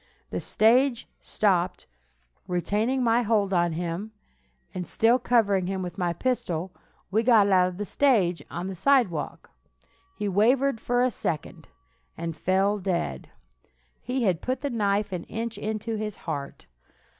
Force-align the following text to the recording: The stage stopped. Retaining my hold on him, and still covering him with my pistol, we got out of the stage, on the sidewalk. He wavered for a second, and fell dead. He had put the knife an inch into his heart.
The 0.31 0.39
stage 0.39 1.07
stopped. 1.19 1.85
Retaining 2.47 3.03
my 3.03 3.21
hold 3.21 3.53
on 3.53 3.73
him, 3.73 4.13
and 4.73 4.87
still 4.87 5.19
covering 5.19 5.67
him 5.67 5.83
with 5.83 5.99
my 5.99 6.11
pistol, 6.11 6.71
we 7.11 7.21
got 7.21 7.47
out 7.51 7.67
of 7.67 7.77
the 7.77 7.85
stage, 7.85 8.41
on 8.49 8.65
the 8.65 8.73
sidewalk. 8.73 9.51
He 10.15 10.27
wavered 10.27 10.81
for 10.81 11.03
a 11.03 11.11
second, 11.11 11.67
and 12.17 12.35
fell 12.35 12.79
dead. 12.79 13.29
He 14.01 14.23
had 14.23 14.41
put 14.41 14.61
the 14.61 14.71
knife 14.71 15.11
an 15.11 15.25
inch 15.25 15.55
into 15.59 15.97
his 15.97 16.15
heart. 16.25 16.65